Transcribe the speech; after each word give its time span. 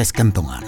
podcast 0.00 0.16
Kentongan. 0.16 0.64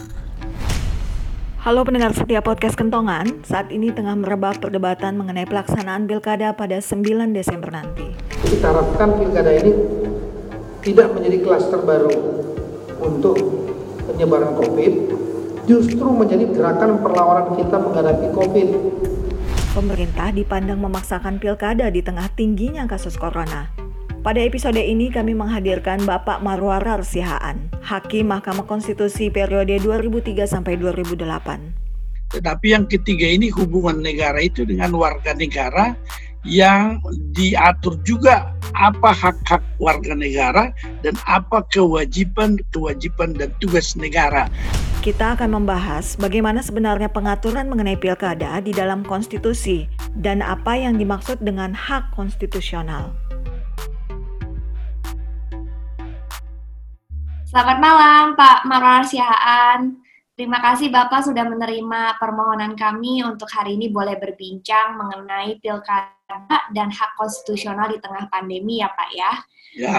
Halo 1.65 1.89
pendengar 1.89 2.13
setia 2.13 2.45
podcast 2.45 2.77
Kentongan, 2.77 3.41
saat 3.49 3.73
ini 3.73 3.89
tengah 3.89 4.13
merebak 4.13 4.61
perdebatan 4.61 5.17
mengenai 5.17 5.49
pelaksanaan 5.49 6.05
pilkada 6.05 6.53
pada 6.53 6.85
9 6.85 7.33
Desember 7.33 7.73
nanti. 7.73 8.13
Kita 8.29 8.77
harapkan 8.77 9.17
pilkada 9.17 9.57
ini 9.57 9.73
tidak 10.85 11.17
menjadi 11.17 11.49
klaster 11.49 11.81
baru 11.81 12.13
untuk 13.01 13.41
penyebaran 14.05 14.53
COVID, 14.53 14.93
justru 15.65 16.13
menjadi 16.13 16.53
gerakan 16.53 17.01
perlawanan 17.01 17.57
kita 17.57 17.77
menghadapi 17.81 18.37
COVID. 18.37 18.69
Pemerintah 19.73 20.29
dipandang 20.37 20.77
memaksakan 20.77 21.41
pilkada 21.41 21.89
di 21.89 22.05
tengah 22.05 22.29
tingginya 22.37 22.85
kasus 22.85 23.17
corona. 23.17 23.82
Pada 24.23 24.39
episode 24.39 24.79
ini 24.79 25.11
kami 25.11 25.35
menghadirkan 25.35 26.07
Bapak 26.07 26.47
Marwarar 26.47 27.03
Sihaan, 27.03 27.75
Hakim 27.83 28.31
Mahkamah 28.31 28.71
Konstitusi 28.71 29.35
periode 29.35 29.83
2003 29.83 30.47
sampai 30.47 30.79
2008. 30.79 32.31
Tetapi 32.31 32.67
yang 32.71 32.87
ketiga 32.87 33.27
ini 33.27 33.51
hubungan 33.51 33.99
negara 33.99 34.39
itu 34.39 34.63
dengan 34.63 34.95
warga 34.95 35.35
negara 35.35 35.99
yang 36.47 37.03
diatur 37.35 37.99
juga 38.07 38.55
apa 38.79 39.11
hak-hak 39.11 39.63
warga 39.83 40.15
negara 40.15 40.71
dan 41.03 41.19
apa 41.27 41.67
kewajiban-kewajiban 41.75 43.35
dan 43.35 43.51
tugas 43.59 43.99
negara. 43.99 44.47
Kita 45.03 45.35
akan 45.35 45.59
membahas 45.59 46.15
bagaimana 46.15 46.63
sebenarnya 46.63 47.11
pengaturan 47.11 47.67
mengenai 47.67 47.99
pilkada 47.99 48.63
di 48.63 48.71
dalam 48.71 49.03
konstitusi 49.03 49.91
dan 50.15 50.47
apa 50.47 50.79
yang 50.79 50.95
dimaksud 50.95 51.43
dengan 51.43 51.75
hak 51.75 52.15
konstitusional. 52.15 53.11
Selamat 57.53 57.85
malam 57.85 58.33
Pak 58.33 58.65
Marwar 58.65 59.05
Sihaan. 59.05 60.01
Terima 60.33 60.65
kasih 60.65 60.89
Bapak 60.89 61.21
sudah 61.29 61.45
menerima 61.45 62.17
permohonan 62.17 62.73
kami 62.73 63.21
untuk 63.29 63.45
hari 63.53 63.77
ini 63.77 63.93
boleh 63.93 64.17
berbincang 64.17 64.97
mengenai 64.97 65.61
pilkada 65.61 66.49
dan 66.73 66.89
hak 66.89 67.13
konstitusional 67.13 67.93
di 67.93 68.01
tengah 68.01 68.25
pandemi 68.33 68.81
ya 68.81 68.89
Pak 68.89 69.11
ya. 69.13 69.33
Ya. 69.77 69.97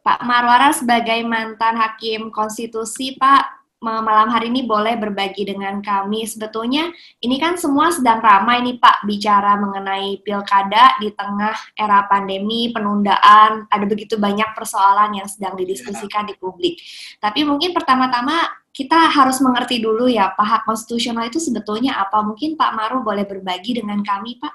Pak 0.00 0.24
Marwara 0.24 0.72
sebagai 0.72 1.20
mantan 1.28 1.76
hakim 1.76 2.32
konstitusi 2.32 3.12
Pak 3.20 3.57
malam 3.78 4.26
hari 4.34 4.50
ini 4.50 4.66
boleh 4.66 4.98
berbagi 4.98 5.46
dengan 5.46 5.78
kami. 5.78 6.26
Sebetulnya 6.26 6.90
ini 7.22 7.38
kan 7.38 7.54
semua 7.54 7.94
sedang 7.94 8.18
ramai 8.18 8.58
nih 8.66 8.76
Pak 8.82 9.06
bicara 9.06 9.54
mengenai 9.54 10.18
pilkada 10.26 10.98
di 10.98 11.14
tengah 11.14 11.54
era 11.78 12.02
pandemi, 12.10 12.74
penundaan, 12.74 13.70
ada 13.70 13.84
begitu 13.86 14.18
banyak 14.18 14.50
persoalan 14.58 15.14
yang 15.14 15.28
sedang 15.30 15.54
didiskusikan 15.54 16.26
di 16.26 16.34
publik. 16.34 16.82
Tapi 17.22 17.46
mungkin 17.46 17.70
pertama-tama 17.70 18.50
kita 18.74 19.10
harus 19.10 19.38
mengerti 19.42 19.82
dulu 19.82 20.06
ya 20.10 20.34
Pak 20.34 20.46
hak 20.46 20.62
konstitusional 20.66 21.30
itu 21.30 21.38
sebetulnya 21.38 22.02
apa? 22.02 22.22
Mungkin 22.22 22.58
Pak 22.58 22.74
Maru 22.74 23.06
boleh 23.06 23.26
berbagi 23.26 23.78
dengan 23.78 24.02
kami 24.02 24.42
Pak. 24.42 24.54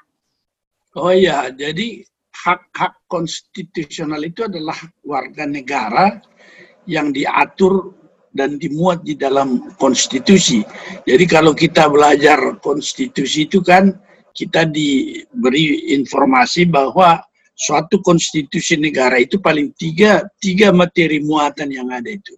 Oh 1.00 1.10
iya, 1.10 1.50
jadi 1.50 2.06
hak-hak 2.44 3.08
konstitusional 3.10 4.20
itu 4.22 4.46
adalah 4.46 4.78
warga 5.02 5.48
negara 5.48 6.22
yang 6.86 7.16
diatur 7.16 8.03
dan 8.34 8.58
dimuat 8.58 9.06
di 9.06 9.14
dalam 9.14 9.72
konstitusi. 9.78 10.66
Jadi 11.06 11.26
kalau 11.30 11.54
kita 11.54 11.88
belajar 11.88 12.58
konstitusi 12.60 13.46
itu 13.46 13.62
kan 13.62 13.94
kita 14.34 14.66
diberi 14.66 15.94
informasi 15.94 16.66
bahwa 16.66 17.22
suatu 17.54 18.02
konstitusi 18.02 18.76
negara 18.82 19.22
itu 19.22 19.38
paling 19.38 19.70
tiga, 19.78 20.26
tiga 20.42 20.74
materi 20.74 21.22
muatan 21.22 21.70
yang 21.70 21.94
ada 21.94 22.10
itu. 22.10 22.34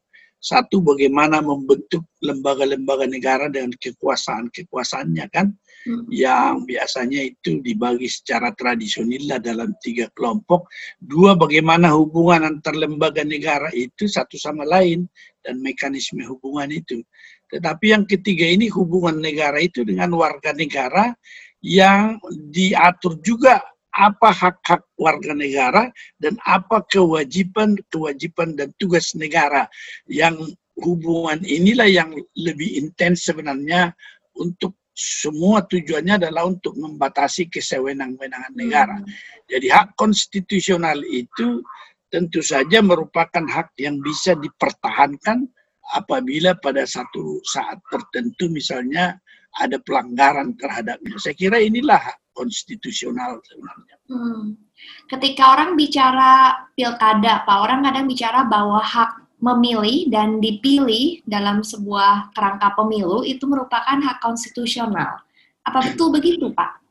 Satu, 0.45 0.77
bagaimana 0.85 1.41
membentuk 1.41 2.05
lembaga-lembaga 2.21 3.09
negara 3.09 3.49
dengan 3.49 3.73
kekuasaan-kekuasaannya 3.81 5.25
kan, 5.33 5.49
hmm. 5.89 6.05
yang 6.13 6.69
biasanya 6.69 7.33
itu 7.33 7.65
dibagi 7.65 8.05
secara 8.05 8.53
tradisional 8.53 9.41
dalam 9.41 9.73
tiga 9.81 10.05
kelompok. 10.13 10.69
Dua, 11.01 11.34
bagaimana 11.34 11.97
hubungan 11.97 12.45
antar 12.45 12.78
lembaga 12.78 13.25
negara 13.25 13.73
itu 13.73 14.05
satu 14.05 14.38
sama 14.38 14.69
lain 14.69 15.09
dan 15.41 15.66
mekanisme 15.66 16.22
hubungan 16.29 16.69
itu. 16.69 17.01
Tetapi 17.50 17.97
yang 17.97 18.05
ketiga 18.05 18.45
ini 18.45 18.69
hubungan 18.69 19.17
negara 19.17 19.57
itu 19.57 19.81
dengan 19.81 20.13
warga 20.13 20.53
negara 20.53 21.09
yang 21.66 22.22
diatur 22.53 23.17
juga 23.25 23.66
apa 23.95 24.29
hak-hak 24.29 24.83
warga 25.00 25.31
negara 25.31 25.88
dan 26.19 26.35
apa 26.44 26.83
kewajiban-kewajiban 26.91 28.59
dan 28.59 28.69
tugas 28.75 29.16
negara 29.16 29.72
yang 30.11 30.35
hubungan 30.83 31.39
inilah 31.47 31.88
yang 31.88 32.11
lebih 32.35 32.75
intens 32.75 33.31
sebenarnya 33.31 33.95
untuk 34.35 34.75
semua 34.95 35.63
tujuannya 35.67 36.23
adalah 36.23 36.47
untuk 36.47 36.75
membatasi 36.79 37.51
kesewenang-wenangan 37.51 38.55
negara. 38.55 38.95
Hmm. 39.00 39.07
Jadi 39.51 39.67
hak 39.67 40.00
konstitusional 40.00 41.03
itu 41.11 41.59
tentu 42.07 42.39
saja 42.39 42.79
merupakan 42.79 43.44
hak 43.44 43.75
yang 43.75 44.00
bisa 44.00 44.39
dipertahankan 44.39 45.44
apabila 46.00 46.55
pada 46.63 46.88
satu 46.88 47.44
saat 47.44 47.78
tertentu 47.91 48.47
misalnya 48.47 49.19
ada 49.59 49.79
pelanggaran 49.84 50.55
terhadapnya. 50.55 51.19
Saya 51.19 51.35
kira 51.35 51.59
inilah 51.59 52.00
konstitusional 52.35 53.40
sebenarnya. 53.47 53.96
Hmm. 54.12 54.59
Ketika 55.09 55.56
orang 55.56 55.79
bicara 55.79 56.68
pilkada, 56.75 57.47
Pak, 57.47 57.57
orang 57.57 57.81
kadang 57.88 58.06
bicara 58.06 58.46
bahwa 58.46 58.84
hak 58.84 59.25
memilih 59.40 60.09
dan 60.12 60.44
dipilih 60.44 61.23
dalam 61.25 61.63
sebuah 61.63 62.35
kerangka 62.35 62.75
pemilu 62.75 63.25
itu 63.25 63.47
merupakan 63.47 63.97
hak 63.97 64.22
konstitusional. 64.22 65.22
Apa 65.66 65.91
betul 65.91 66.13
begitu, 66.13 66.53
Pak? 66.53 66.85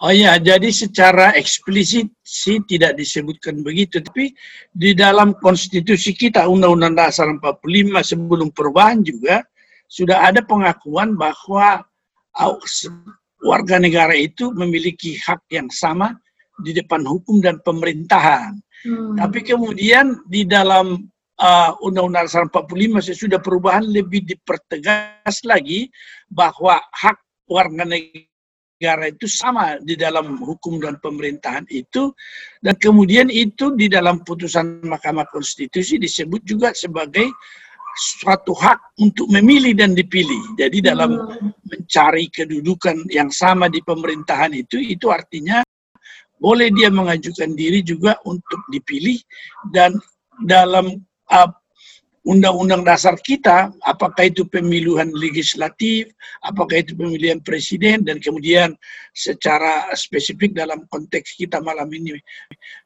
Oh 0.00 0.08
ya, 0.08 0.40
jadi 0.40 0.72
secara 0.72 1.36
eksplisit 1.36 2.08
sih 2.24 2.56
tidak 2.64 2.96
disebutkan 2.96 3.60
begitu, 3.60 4.00
tapi 4.00 4.32
di 4.72 4.96
dalam 4.96 5.36
konstitusi 5.36 6.16
kita 6.16 6.48
Undang-Undang 6.48 6.96
Dasar 6.96 7.28
45 7.36 8.00
sebelum 8.00 8.48
perubahan 8.48 9.04
juga 9.04 9.44
sudah 9.92 10.24
ada 10.24 10.40
pengakuan 10.40 11.20
bahwa 11.20 11.84
warga 13.44 13.80
negara 13.80 14.12
itu 14.12 14.52
memiliki 14.52 15.16
hak 15.20 15.48
yang 15.52 15.68
sama 15.72 16.16
di 16.60 16.76
depan 16.76 17.04
hukum 17.04 17.40
dan 17.40 17.58
pemerintahan. 17.64 18.60
Hmm. 18.84 19.16
Tapi 19.16 19.44
kemudian 19.44 20.24
di 20.28 20.44
dalam 20.44 21.08
uh, 21.40 21.72
Undang-Undang 21.84 22.28
Dasar 22.28 22.44
45 22.48 23.08
sesudah 23.12 23.40
perubahan 23.40 23.84
lebih 23.84 24.24
dipertegas 24.24 25.44
lagi 25.44 25.88
bahwa 26.28 26.80
hak 26.92 27.18
warga 27.48 27.84
negara 27.84 29.04
itu 29.08 29.26
sama 29.28 29.76
di 29.82 29.96
dalam 29.96 30.40
hukum 30.40 30.80
dan 30.80 30.96
pemerintahan 31.00 31.68
itu 31.68 32.12
dan 32.64 32.76
kemudian 32.80 33.28
itu 33.28 33.76
di 33.76 33.90
dalam 33.92 34.24
putusan 34.24 34.84
Mahkamah 34.84 35.28
Konstitusi 35.28 36.00
disebut 36.00 36.40
juga 36.44 36.72
sebagai 36.72 37.28
suatu 37.96 38.54
hak 38.54 39.00
untuk 39.02 39.26
memilih 39.30 39.74
dan 39.74 39.92
dipilih. 39.96 40.56
Jadi 40.58 40.78
dalam 40.84 41.16
hmm. 41.16 41.50
mencari 41.66 42.30
kedudukan 42.30 43.08
yang 43.10 43.28
sama 43.32 43.66
di 43.66 43.82
pemerintahan 43.82 44.54
itu, 44.54 44.78
itu 44.78 45.10
artinya 45.10 45.62
boleh 46.40 46.72
dia 46.72 46.88
mengajukan 46.88 47.52
diri 47.52 47.84
juga 47.84 48.16
untuk 48.24 48.64
dipilih 48.72 49.20
dan 49.76 49.92
dalam 50.48 51.04
uh, 51.28 51.50
undang-undang 52.24 52.84
dasar 52.84 53.16
kita, 53.16 53.72
apakah 53.84 54.28
itu 54.28 54.44
pemilihan 54.44 55.08
legislatif, 55.16 56.12
apakah 56.44 56.84
itu 56.84 56.92
pemilihan 56.92 57.40
presiden, 57.40 58.04
dan 58.04 58.20
kemudian 58.20 58.76
secara 59.16 59.88
spesifik 59.96 60.52
dalam 60.52 60.84
konteks 60.92 61.36
kita 61.40 61.64
malam 61.64 61.88
ini, 61.92 62.20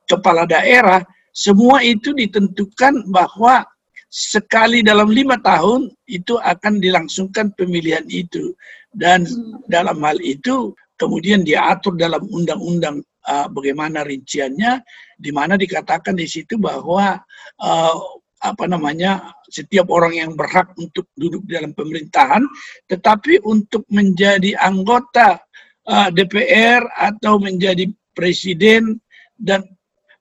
kepala 0.06 0.46
daerah, 0.46 1.02
semua 1.34 1.82
itu 1.82 2.14
ditentukan 2.14 3.10
bahwa 3.10 3.66
sekali 4.14 4.86
dalam 4.86 5.10
lima 5.10 5.34
tahun 5.42 5.90
itu 6.06 6.38
akan 6.38 6.78
dilangsungkan 6.78 7.50
pemilihan 7.58 8.06
itu 8.06 8.54
dan 8.94 9.26
hmm. 9.26 9.66
dalam 9.66 9.98
hal 10.06 10.22
itu 10.22 10.70
kemudian 10.94 11.42
diatur 11.42 11.98
dalam 11.98 12.22
undang-undang 12.30 13.02
uh, 13.26 13.50
bagaimana 13.50 14.06
rinciannya 14.06 14.86
di 15.18 15.34
mana 15.34 15.58
dikatakan 15.58 16.14
di 16.14 16.30
situ 16.30 16.54
bahwa 16.62 17.18
uh, 17.58 17.96
apa 18.38 18.64
namanya 18.70 19.34
setiap 19.50 19.90
orang 19.90 20.14
yang 20.14 20.30
berhak 20.38 20.70
untuk 20.78 21.10
duduk 21.18 21.42
dalam 21.50 21.74
pemerintahan 21.74 22.46
tetapi 22.86 23.42
untuk 23.42 23.82
menjadi 23.90 24.54
anggota 24.62 25.42
uh, 25.90 26.08
DPR 26.14 26.86
atau 26.94 27.42
menjadi 27.42 27.90
presiden 28.14 29.02
dan 29.34 29.66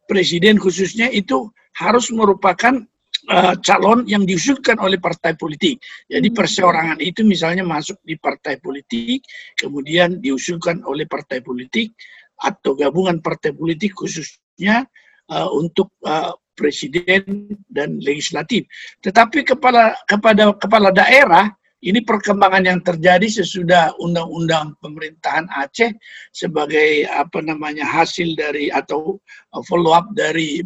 presiden 0.09 0.57
khususnya 0.57 1.13
itu 1.13 1.53
harus 1.77 2.09
merupakan 2.09 2.81
uh, 3.29 3.55
calon 3.63 4.03
yang 4.09 4.27
diusulkan 4.27 4.79
oleh 4.79 4.99
partai 4.99 5.35
politik. 5.37 5.79
Jadi 6.09 6.27
hmm. 6.31 6.37
perseorangan 6.37 6.99
itu 6.99 7.21
misalnya 7.23 7.63
masuk 7.63 7.99
di 8.03 8.19
partai 8.19 8.59
politik, 8.59 9.23
kemudian 9.55 10.19
diusulkan 10.19 10.83
oleh 10.83 11.07
partai 11.07 11.39
politik 11.39 11.95
atau 12.43 12.75
gabungan 12.75 13.23
partai 13.23 13.55
politik 13.55 13.95
khususnya 13.95 14.83
uh, 15.31 15.49
untuk 15.53 15.95
uh, 16.03 16.35
presiden 16.53 17.49
dan 17.71 17.97
legislatif. 18.03 18.67
Tetapi 19.01 19.47
kepala 19.47 19.97
kepada 20.05 20.53
kepala 20.57 20.89
daerah 20.93 21.49
ini 21.83 21.99
perkembangan 21.99 22.63
yang 22.63 22.79
terjadi 22.79 23.27
sesudah 23.27 23.91
undang-undang 23.99 24.71
pemerintahan 24.79 25.51
Aceh 25.51 25.91
sebagai 26.31 27.03
apa 27.11 27.43
namanya 27.43 27.83
hasil 27.83 28.39
dari 28.39 28.71
atau 28.71 29.19
follow 29.67 29.91
up 29.91 30.07
dari 30.15 30.63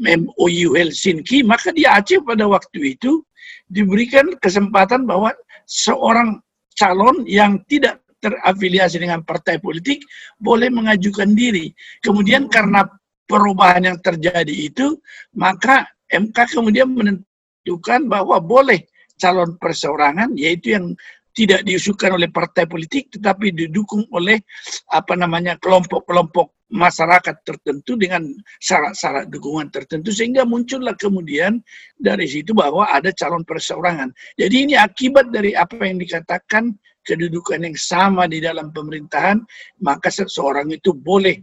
MOU 0.00 0.74
Helsinki, 0.74 1.44
maka 1.44 1.70
di 1.76 1.84
Aceh 1.84 2.24
pada 2.24 2.48
waktu 2.48 2.96
itu 2.96 3.20
diberikan 3.68 4.32
kesempatan 4.40 5.04
bahwa 5.04 5.30
seorang 5.68 6.40
calon 6.74 7.22
yang 7.28 7.60
tidak 7.68 8.00
terafiliasi 8.20 9.00
dengan 9.00 9.24
partai 9.24 9.60
politik 9.60 10.04
boleh 10.40 10.68
mengajukan 10.68 11.32
diri. 11.32 11.72
Kemudian 12.04 12.48
karena 12.48 12.84
perubahan 13.24 13.86
yang 13.86 13.98
terjadi 14.00 14.50
itu, 14.52 14.96
maka 15.36 15.88
MK 16.10 16.56
kemudian 16.56 16.90
menentukan 16.92 18.10
bahwa 18.10 18.40
boleh 18.40 18.88
calon 19.16 19.56
perseorangan, 19.56 20.36
yaitu 20.36 20.76
yang 20.76 20.92
tidak 21.30 21.62
diusulkan 21.62 22.16
oleh 22.18 22.28
partai 22.28 22.66
politik, 22.66 23.08
tetapi 23.14 23.54
didukung 23.54 24.04
oleh 24.10 24.42
apa 24.90 25.14
namanya 25.14 25.56
kelompok-kelompok 25.62 26.59
masyarakat 26.70 27.42
tertentu 27.42 27.98
dengan 27.98 28.22
syarat-syarat 28.62 29.26
dukungan 29.26 29.68
tertentu 29.74 30.14
sehingga 30.14 30.46
muncullah 30.46 30.94
kemudian 30.94 31.58
dari 31.98 32.30
situ 32.30 32.54
bahwa 32.54 32.86
ada 32.86 33.10
calon 33.10 33.42
perseorangan. 33.42 34.14
Jadi 34.38 34.56
ini 34.70 34.74
akibat 34.78 35.34
dari 35.34 35.58
apa 35.58 35.82
yang 35.82 35.98
dikatakan 35.98 36.70
kedudukan 37.02 37.66
yang 37.66 37.74
sama 37.74 38.30
di 38.30 38.38
dalam 38.38 38.70
pemerintahan, 38.70 39.42
maka 39.82 40.08
seseorang 40.14 40.70
itu 40.70 40.94
boleh 40.94 41.42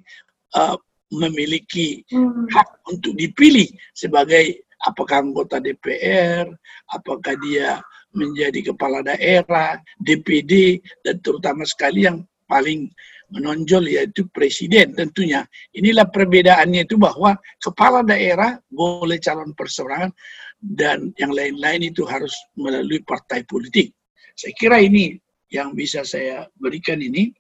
uh, 0.56 0.80
memiliki 1.12 2.04
hmm. 2.08 2.48
hak 2.52 2.70
untuk 2.88 3.16
dipilih 3.16 3.68
sebagai 3.92 4.64
apakah 4.86 5.24
anggota 5.24 5.60
DPR, 5.60 6.48
apakah 6.94 7.36
dia 7.44 7.82
menjadi 8.16 8.72
kepala 8.74 9.04
daerah, 9.04 9.80
DPD, 10.00 10.80
dan 11.04 11.20
terutama 11.20 11.68
sekali 11.68 12.08
yang 12.08 12.24
paling 12.48 12.88
menonjol 13.32 13.88
yaitu 13.92 14.28
presiden 14.32 14.96
tentunya. 14.96 15.44
Inilah 15.76 16.08
perbedaannya 16.08 16.88
itu 16.88 16.96
bahwa 16.96 17.36
kepala 17.60 18.04
daerah 18.04 18.56
boleh 18.72 19.20
calon 19.20 19.52
perseorangan 19.52 20.12
dan 20.58 21.12
yang 21.22 21.32
lain-lain 21.36 21.92
itu 21.92 22.08
harus 22.08 22.34
melalui 22.58 23.04
partai 23.04 23.44
politik. 23.46 23.94
Saya 24.38 24.54
kira 24.58 24.78
ini 24.80 25.18
yang 25.52 25.76
bisa 25.76 26.04
saya 26.04 26.48
berikan 26.60 27.00
ini 27.00 27.32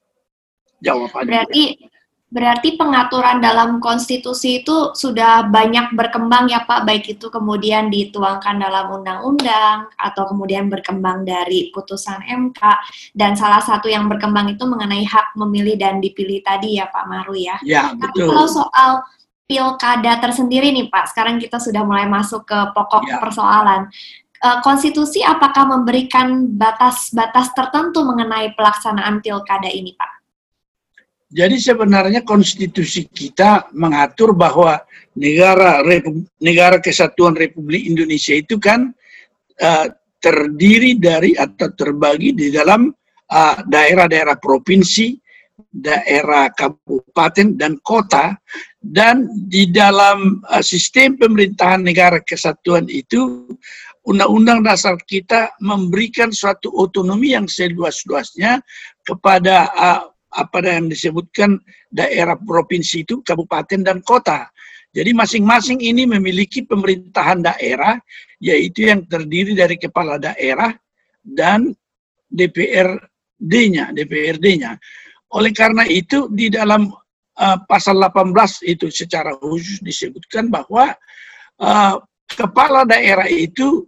jawabannya. 0.83 1.45
Berarti 1.45 1.65
Berarti 2.27 2.75
pengaturan 2.75 3.39
dalam 3.39 3.79
konstitusi 3.79 4.59
itu 4.59 4.91
sudah 4.91 5.47
banyak 5.47 5.95
berkembang 5.95 6.51
ya 6.51 6.67
Pak, 6.67 6.83
baik 6.83 7.15
itu 7.15 7.31
kemudian 7.31 7.87
dituangkan 7.87 8.59
dalam 8.59 8.99
undang-undang 8.99 9.87
atau 9.95 10.27
kemudian 10.27 10.67
berkembang 10.67 11.23
dari 11.23 11.71
putusan 11.71 12.19
MK 12.27 12.59
dan 13.15 13.39
salah 13.39 13.63
satu 13.63 13.87
yang 13.87 14.11
berkembang 14.11 14.51
itu 14.51 14.67
mengenai 14.67 15.07
hak 15.07 15.39
memilih 15.39 15.79
dan 15.79 16.03
dipilih 16.03 16.43
tadi 16.43 16.83
ya 16.83 16.91
Pak 16.91 17.07
Maru 17.07 17.31
ya. 17.31 17.55
Ya, 17.63 17.95
betul. 17.95 18.27
Kalau 18.27 18.47
soal 18.51 18.91
pilkada 19.47 20.19
tersendiri 20.19 20.75
nih 20.75 20.91
Pak, 20.91 21.15
sekarang 21.15 21.39
kita 21.39 21.63
sudah 21.63 21.87
mulai 21.87 22.11
masuk 22.11 22.43
ke 22.43 22.59
pokok 22.75 23.07
ya. 23.07 23.23
persoalan. 23.23 23.87
Eh, 24.37 24.59
konstitusi 24.61 25.23
apakah 25.23 25.65
memberikan 25.65 26.59
batas-batas 26.59 27.55
tertentu 27.55 28.03
mengenai 28.03 28.51
pelaksanaan 28.53 29.23
pilkada 29.23 29.71
ini 29.71 29.95
Pak? 29.95 30.16
Jadi 31.27 31.59
sebenarnya 31.59 32.23
konstitusi 32.23 33.03
kita 33.11 33.67
mengatur 33.75 34.31
bahwa 34.31 34.79
negara 35.19 35.83
negara 36.39 36.79
kesatuan 36.79 37.35
Republik 37.35 37.83
Indonesia 37.83 38.31
itu 38.31 38.55
kan 38.55 38.95
uh, 39.59 39.87
terdiri 40.23 40.95
dari 40.95 41.35
atau 41.35 41.67
terbagi 41.75 42.31
di 42.31 42.47
dalam 42.47 42.87
uh, 43.27 43.59
daerah-daerah 43.67 44.39
uh, 44.39 44.41
provinsi, 44.41 45.19
daerah 45.67 46.47
kabupaten 46.55 47.59
dan 47.59 47.75
kota. 47.83 48.31
Dan 48.79 49.27
di 49.51 49.67
dalam 49.67 50.39
uh, 50.47 50.63
sistem 50.63 51.19
pemerintahan 51.19 51.83
negara 51.83 52.23
kesatuan 52.23 52.87
itu 52.87 53.51
Undang-Undang 54.07 54.63
Dasar 54.63 54.95
kita 55.03 55.51
memberikan 55.59 56.31
suatu 56.31 56.71
otonomi 56.71 57.35
yang 57.35 57.51
seluas-luasnya 57.51 58.63
kepada 59.03 59.67
uh, 59.75 60.07
apa 60.33 60.59
yang 60.59 60.91
disebutkan 60.91 61.59
daerah 61.87 62.35
provinsi 62.35 63.07
itu 63.07 63.23
kabupaten 63.23 63.83
dan 63.83 64.03
kota. 64.03 64.51
Jadi 64.91 65.13
masing-masing 65.13 65.79
ini 65.83 66.09
memiliki 66.09 66.65
pemerintahan 66.65 67.43
daerah 67.45 67.99
yaitu 68.41 68.89
yang 68.89 69.05
terdiri 69.05 69.53
dari 69.53 69.77
kepala 69.77 70.17
daerah 70.17 70.73
dan 71.21 71.73
DPRD-nya, 72.27 73.93
DPRD-nya. 73.93 74.77
Oleh 75.35 75.51
karena 75.51 75.83
itu 75.87 76.31
di 76.31 76.47
dalam 76.47 76.87
uh, 77.37 77.57
pasal 77.67 77.99
18 77.99 78.33
itu 78.67 78.87
secara 78.87 79.35
khusus 79.37 79.83
disebutkan 79.83 80.47
bahwa 80.47 80.95
uh, 81.59 81.95
kepala 82.31 82.87
daerah 82.87 83.27
itu 83.27 83.85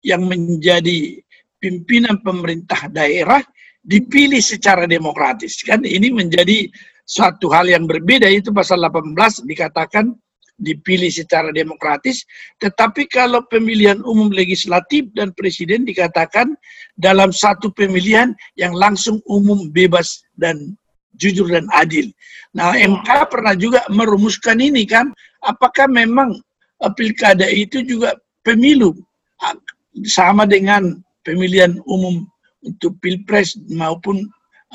yang 0.00 0.24
menjadi 0.24 1.20
pimpinan 1.60 2.24
pemerintah 2.24 2.88
daerah 2.88 3.44
dipilih 3.84 4.40
secara 4.40 4.84
demokratis. 4.84 5.60
Kan 5.64 5.84
ini 5.84 6.12
menjadi 6.12 6.68
suatu 7.08 7.50
hal 7.50 7.66
yang 7.66 7.88
berbeda. 7.88 8.28
Itu 8.28 8.52
pasal 8.52 8.84
18 8.84 9.16
dikatakan 9.48 10.12
dipilih 10.60 11.08
secara 11.08 11.48
demokratis. 11.50 12.22
Tetapi 12.60 13.08
kalau 13.08 13.40
pemilihan 13.48 14.04
umum 14.04 14.28
legislatif 14.28 15.08
dan 15.16 15.32
presiden 15.32 15.88
dikatakan 15.88 16.52
dalam 17.00 17.32
satu 17.32 17.72
pemilihan 17.72 18.36
yang 18.60 18.76
langsung 18.76 19.24
umum 19.24 19.72
bebas 19.72 20.20
dan 20.36 20.76
jujur 21.16 21.48
dan 21.48 21.66
adil. 21.74 22.08
Nah, 22.52 22.76
MK 22.76 23.08
pernah 23.32 23.56
juga 23.56 23.82
merumuskan 23.88 24.60
ini 24.60 24.84
kan. 24.84 25.10
Apakah 25.40 25.88
memang 25.88 26.36
eh, 26.84 26.92
pilkada 26.92 27.48
itu 27.48 27.80
juga 27.80 28.12
pemilu? 28.44 28.92
Ah, 29.40 29.56
sama 30.04 30.44
dengan 30.44 31.00
pemilihan 31.24 31.80
umum 31.88 32.28
untuk 32.64 32.96
pilpres 33.00 33.56
maupun 33.72 34.24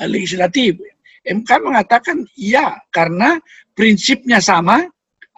uh, 0.00 0.08
legislatif. 0.08 0.78
MK 1.26 1.50
mengatakan 1.58 2.22
iya 2.38 2.78
karena 2.94 3.42
prinsipnya 3.74 4.38
sama, 4.38 4.86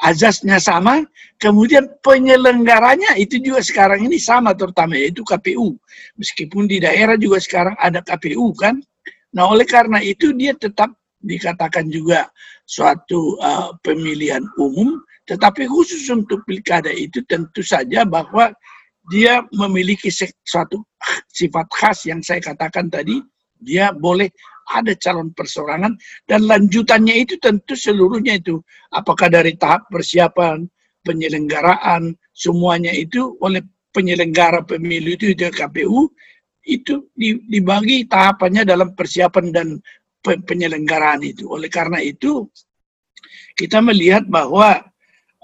azasnya 0.04 0.60
sama, 0.60 1.02
kemudian 1.40 1.88
penyelenggaranya 2.04 3.16
itu 3.16 3.40
juga 3.40 3.64
sekarang 3.64 4.04
ini 4.04 4.20
sama 4.20 4.52
terutama 4.52 4.94
yaitu 4.94 5.24
KPU. 5.24 5.74
Meskipun 6.20 6.68
di 6.68 6.78
daerah 6.78 7.16
juga 7.16 7.40
sekarang 7.40 7.74
ada 7.80 8.04
KPU 8.04 8.52
kan. 8.54 8.78
Nah 9.32 9.48
oleh 9.48 9.64
karena 9.64 9.98
itu 10.04 10.36
dia 10.36 10.52
tetap 10.52 10.92
dikatakan 11.24 11.90
juga 11.90 12.30
suatu 12.68 13.40
uh, 13.42 13.74
pemilihan 13.82 14.44
umum, 14.60 15.00
tetapi 15.26 15.66
khusus 15.66 16.06
untuk 16.12 16.44
pilkada 16.46 16.92
itu 16.92 17.24
tentu 17.26 17.64
saja 17.64 18.04
bahwa 18.06 18.52
dia 19.08 19.40
memiliki 19.56 20.12
suatu 20.44 20.84
sifat 21.28 21.66
khas 21.70 21.98
yang 22.08 22.20
saya 22.24 22.40
katakan 22.42 22.88
tadi, 22.88 23.20
dia 23.60 23.92
boleh 23.92 24.28
ada 24.68 24.92
calon 25.00 25.32
persorangan 25.32 25.96
dan 26.28 26.44
lanjutannya 26.44 27.24
itu 27.24 27.40
tentu 27.40 27.72
seluruhnya 27.72 28.36
itu 28.36 28.60
apakah 28.92 29.32
dari 29.32 29.56
tahap 29.56 29.88
persiapan, 29.88 30.68
penyelenggaraan, 31.08 32.12
semuanya 32.36 32.92
itu 32.92 33.32
oleh 33.40 33.64
penyelenggara 33.96 34.60
pemilu 34.62 35.16
itu 35.16 35.32
di 35.32 35.48
KPU 35.48 36.12
itu 36.68 37.08
dibagi 37.48 38.04
tahapannya 38.04 38.68
dalam 38.68 38.92
persiapan 38.92 39.46
dan 39.48 39.68
penyelenggaraan 40.20 41.24
itu. 41.24 41.48
Oleh 41.48 41.72
karena 41.72 42.04
itu 42.04 42.44
kita 43.56 43.80
melihat 43.80 44.28
bahwa 44.28 44.84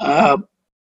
uh, 0.04 0.36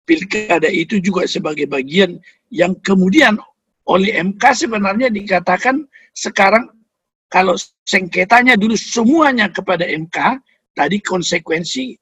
pilkada 0.05 0.69
itu 0.69 1.01
juga 1.01 1.25
sebagai 1.25 1.65
bagian 1.65 2.21
yang 2.53 2.77
kemudian 2.85 3.41
oleh 3.87 4.19
MK 4.19 4.67
sebenarnya 4.67 5.09
dikatakan 5.09 5.87
sekarang 6.11 6.67
kalau 7.31 7.55
sengketanya 7.87 8.55
dulu 8.55 8.75
semuanya 8.79 9.51
kepada 9.51 9.87
MK, 9.87 10.43
tadi 10.75 11.03
konsekuensi 11.03 11.95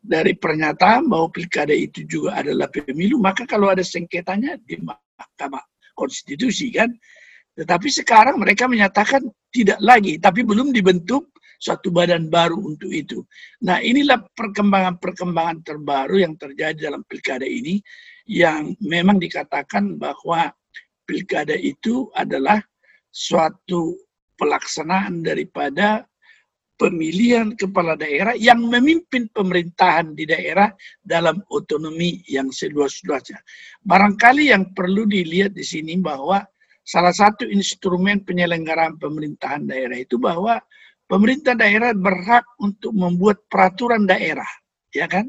dari 0.00 0.32
pernyataan 0.32 1.08
bahwa 1.12 1.28
pilkada 1.28 1.76
itu 1.76 2.08
juga 2.08 2.40
adalah 2.40 2.72
pemilu, 2.72 3.20
maka 3.20 3.44
kalau 3.44 3.68
ada 3.68 3.84
sengketanya 3.84 4.56
di 4.64 4.80
Mahkamah 4.80 5.64
Konstitusi 5.92 6.72
kan. 6.72 6.88
Tetapi 7.52 7.88
sekarang 7.92 8.40
mereka 8.40 8.64
menyatakan 8.64 9.20
tidak 9.52 9.76
lagi, 9.84 10.16
tapi 10.16 10.40
belum 10.40 10.72
dibentuk 10.72 11.28
suatu 11.60 11.92
badan 11.92 12.32
baru 12.32 12.56
untuk 12.56 12.88
itu. 12.88 13.20
Nah 13.68 13.84
inilah 13.84 14.24
perkembangan-perkembangan 14.32 15.60
terbaru 15.60 16.24
yang 16.24 16.34
terjadi 16.40 16.88
dalam 16.88 17.04
pilkada 17.04 17.44
ini 17.44 17.84
yang 18.24 18.72
memang 18.80 19.20
dikatakan 19.20 20.00
bahwa 20.00 20.48
pilkada 21.10 21.58
itu 21.58 22.06
adalah 22.14 22.62
suatu 23.10 23.98
pelaksanaan 24.38 25.26
daripada 25.26 26.06
pemilihan 26.78 27.52
kepala 27.58 27.98
daerah 27.98 28.32
yang 28.38 28.62
memimpin 28.62 29.26
pemerintahan 29.34 30.14
di 30.14 30.24
daerah 30.24 30.70
dalam 31.02 31.42
otonomi 31.50 32.22
yang 32.30 32.48
seluas-luasnya. 32.54 33.42
Barangkali 33.82 34.54
yang 34.54 34.70
perlu 34.70 35.04
dilihat 35.04 35.52
di 35.52 35.66
sini 35.66 35.98
bahwa 35.98 36.40
salah 36.86 37.12
satu 37.12 37.44
instrumen 37.44 38.24
penyelenggaraan 38.24 38.96
pemerintahan 38.96 39.66
daerah 39.68 39.98
itu 39.98 40.16
bahwa 40.16 40.62
pemerintah 41.04 41.58
daerah 41.58 41.92
berhak 41.92 42.46
untuk 42.62 42.94
membuat 42.94 43.44
peraturan 43.50 44.06
daerah, 44.08 44.48
ya 44.94 45.04
kan? 45.04 45.28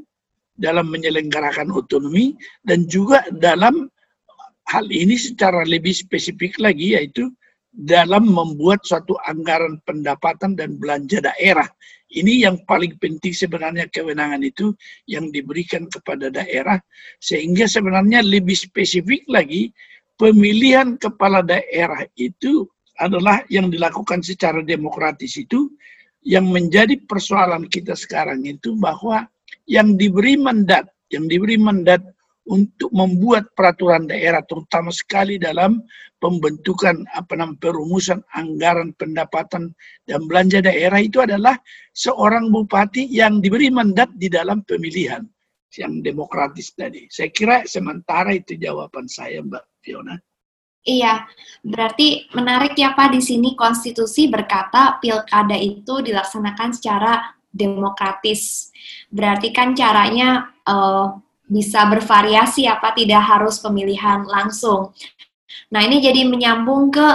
Dalam 0.56 0.88
menyelenggarakan 0.94 1.74
otonomi 1.74 2.38
dan 2.64 2.86
juga 2.86 3.26
dalam 3.34 3.92
hal 4.72 4.88
ini 4.88 5.20
secara 5.20 5.68
lebih 5.68 5.92
spesifik 5.92 6.56
lagi 6.64 6.96
yaitu 6.96 7.28
dalam 7.72 8.28
membuat 8.32 8.84
suatu 8.88 9.20
anggaran 9.28 9.80
pendapatan 9.84 10.56
dan 10.56 10.80
belanja 10.80 11.20
daerah. 11.20 11.68
Ini 12.12 12.44
yang 12.44 12.60
paling 12.68 13.00
penting 13.00 13.32
sebenarnya 13.32 13.88
kewenangan 13.88 14.44
itu 14.44 14.76
yang 15.08 15.32
diberikan 15.32 15.88
kepada 15.88 16.28
daerah 16.28 16.76
sehingga 17.24 17.68
sebenarnya 17.68 18.20
lebih 18.20 18.56
spesifik 18.56 19.24
lagi 19.32 19.72
pemilihan 20.20 21.00
kepala 21.00 21.40
daerah 21.40 22.04
itu 22.20 22.68
adalah 23.00 23.40
yang 23.48 23.72
dilakukan 23.72 24.20
secara 24.20 24.60
demokratis 24.60 25.40
itu 25.40 25.72
yang 26.28 26.52
menjadi 26.52 27.00
persoalan 27.08 27.66
kita 27.72 27.96
sekarang 27.96 28.44
itu 28.44 28.76
bahwa 28.76 29.24
yang 29.66 29.96
diberi 29.96 30.36
mandat, 30.36 30.92
yang 31.16 31.32
diberi 31.32 31.56
mandat 31.56 32.04
untuk 32.50 32.90
membuat 32.90 33.54
peraturan 33.54 34.10
daerah 34.10 34.42
terutama 34.42 34.90
sekali 34.90 35.38
dalam 35.38 35.78
pembentukan 36.18 37.06
apa 37.14 37.38
namanya 37.38 37.70
perumusan 37.70 38.20
anggaran 38.34 38.94
pendapatan 38.98 39.74
dan 40.10 40.20
belanja 40.26 40.62
daerah 40.62 41.02
itu 41.02 41.22
adalah 41.22 41.58
seorang 41.94 42.50
bupati 42.50 43.10
yang 43.10 43.42
diberi 43.42 43.70
mandat 43.70 44.10
di 44.18 44.30
dalam 44.30 44.66
pemilihan 44.66 45.22
yang 45.78 46.04
demokratis 46.04 46.74
tadi. 46.76 47.08
Saya 47.08 47.30
kira 47.32 47.64
sementara 47.64 48.36
itu 48.36 48.58
jawaban 48.58 49.08
saya 49.08 49.40
Mbak 49.40 49.66
Fiona. 49.80 50.18
Iya, 50.82 51.30
berarti 51.62 52.26
menarik 52.34 52.74
ya 52.74 52.98
Pak 52.98 53.14
di 53.14 53.22
sini 53.22 53.54
konstitusi 53.54 54.26
berkata 54.26 54.98
pilkada 54.98 55.54
itu 55.54 56.02
dilaksanakan 56.02 56.74
secara 56.74 57.38
demokratis. 57.54 58.74
Berarti 59.14 59.54
kan 59.54 59.78
caranya 59.78 60.50
uh, 60.66 61.22
bisa 61.52 61.84
bervariasi 61.84 62.64
apa 62.64 62.96
tidak 62.96 63.20
harus 63.28 63.60
pemilihan 63.60 64.24
langsung. 64.24 64.96
Nah 65.76 65.84
ini 65.84 66.00
jadi 66.00 66.24
menyambung 66.24 66.88
ke 66.96 67.08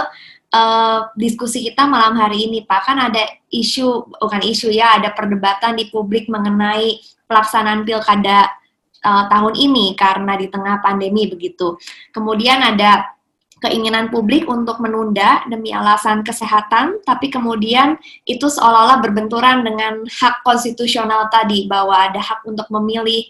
uh, 0.53 1.09
diskusi 1.17 1.65
kita 1.65 1.89
malam 1.89 2.13
hari 2.21 2.45
ini 2.45 2.61
Pak 2.61 2.81
kan 2.85 3.01
ada 3.01 3.25
isu 3.49 4.13
bukan 4.21 4.41
isu 4.45 4.69
ya 4.69 5.01
ada 5.01 5.09
perdebatan 5.17 5.73
di 5.73 5.89
publik 5.89 6.29
mengenai 6.29 7.01
pelaksanaan 7.25 7.81
pilkada 7.81 8.53
uh, 9.01 9.25
tahun 9.25 9.57
ini 9.57 9.97
karena 9.97 10.37
di 10.37 10.47
tengah 10.53 10.85
pandemi 10.85 11.25
begitu. 11.25 11.73
Kemudian 12.13 12.61
ada 12.61 13.16
keinginan 13.57 14.13
publik 14.13 14.45
untuk 14.45 14.77
menunda 14.77 15.41
demi 15.49 15.73
alasan 15.73 16.21
kesehatan, 16.21 17.01
tapi 17.01 17.33
kemudian 17.33 17.97
itu 18.29 18.45
seolah-olah 18.45 19.01
berbenturan 19.01 19.65
dengan 19.65 20.05
hak 20.05 20.45
konstitusional 20.45 21.25
tadi 21.33 21.65
bahwa 21.65 21.97
ada 21.97 22.21
hak 22.21 22.45
untuk 22.45 22.69
memilih 22.69 23.25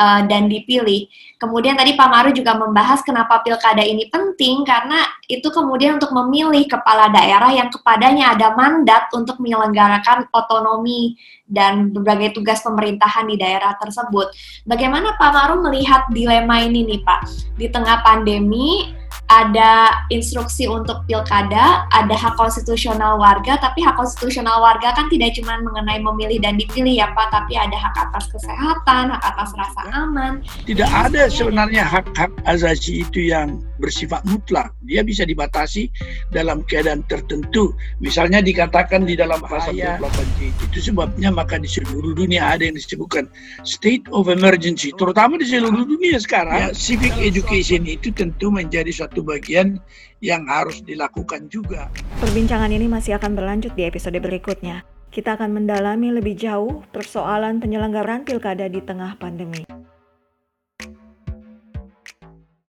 uh, 0.00 0.20
dan 0.28 0.48
dipilih. 0.48 1.08
Kemudian 1.40 1.72
tadi 1.72 1.96
Pak 1.96 2.08
Maru 2.12 2.30
juga 2.36 2.52
membahas 2.52 3.00
kenapa 3.00 3.40
pilkada 3.40 3.80
ini 3.80 4.12
penting 4.12 4.60
karena 4.68 5.08
itu 5.24 5.48
kemudian 5.48 5.96
untuk 5.96 6.12
memilih 6.12 6.68
kepala 6.68 7.08
daerah 7.08 7.48
yang 7.48 7.72
kepadanya 7.72 8.36
ada 8.36 8.52
mandat 8.52 9.08
untuk 9.16 9.40
menyelenggarakan 9.40 10.28
otonomi 10.36 11.16
dan 11.48 11.96
berbagai 11.96 12.36
tugas 12.36 12.60
pemerintahan 12.60 13.24
di 13.24 13.40
daerah 13.40 13.72
tersebut. 13.80 14.28
Bagaimana 14.68 15.16
Pak 15.16 15.30
Maru 15.32 15.64
melihat 15.64 16.04
dilema 16.12 16.60
ini 16.60 16.84
nih 16.84 17.00
Pak? 17.00 17.20
Di 17.56 17.72
tengah 17.72 18.04
pandemi 18.04 18.99
ada 19.30 19.94
instruksi 20.10 20.66
untuk 20.66 21.06
pilkada, 21.06 21.86
ada 21.94 22.14
hak 22.18 22.34
konstitusional 22.34 23.14
warga, 23.22 23.62
tapi 23.62 23.78
hak 23.78 23.94
konstitusional 23.94 24.58
warga 24.58 24.90
kan 24.90 25.06
tidak 25.06 25.38
cuma 25.38 25.62
mengenai 25.62 26.02
memilih 26.02 26.42
dan 26.42 26.58
dipilih 26.58 26.98
ya 26.98 27.14
Pak, 27.14 27.30
tapi 27.30 27.54
ada 27.54 27.78
hak 27.78 27.94
atas 28.10 28.26
kesehatan, 28.34 29.14
hak 29.14 29.22
atas 29.22 29.54
rasa 29.54 29.82
aman. 29.94 30.42
Tidak 30.66 30.90
ada 30.90 31.30
sebenarnya 31.30 31.86
hak-hak 31.86 32.34
asasi 32.50 33.06
itu 33.06 33.30
yang 33.30 33.62
bersifat 33.80 34.20
mutlak. 34.28 34.74
Dia 34.84 35.00
bisa 35.00 35.24
dibatasi 35.24 35.88
dalam 36.34 36.66
keadaan 36.68 37.06
tertentu. 37.08 37.72
Misalnya 38.02 38.44
dikatakan 38.44 39.08
di 39.08 39.16
dalam 39.16 39.40
pasal 39.40 39.72
28J. 39.72 40.40
Itu 40.68 40.78
sebabnya 40.92 41.32
maka 41.32 41.56
di 41.56 41.70
seluruh 41.70 42.12
dunia 42.12 42.44
ada 42.44 42.68
yang 42.68 42.76
disebutkan 42.76 43.30
state 43.64 44.04
of 44.12 44.28
emergency, 44.28 44.92
terutama 44.98 45.40
di 45.40 45.48
seluruh 45.48 45.88
dunia 45.88 46.20
sekarang. 46.20 46.68
Ya, 46.68 46.68
civic 46.76 47.16
education 47.16 47.88
itu 47.88 48.12
tentu 48.12 48.52
menjadi 48.52 48.92
suatu 48.92 49.19
satu 49.20 49.36
bagian 49.36 49.76
yang 50.24 50.48
harus 50.48 50.80
dilakukan 50.80 51.52
juga. 51.52 51.92
Perbincangan 52.24 52.72
ini 52.72 52.88
masih 52.88 53.20
akan 53.20 53.36
berlanjut 53.36 53.76
di 53.76 53.84
episode 53.84 54.16
berikutnya. 54.16 54.80
Kita 55.12 55.36
akan 55.36 55.60
mendalami 55.60 56.08
lebih 56.08 56.40
jauh 56.40 56.80
persoalan 56.88 57.60
penyelenggaraan 57.60 58.24
pilkada 58.24 58.64
di 58.72 58.80
tengah 58.80 59.20
pandemi. 59.20 59.68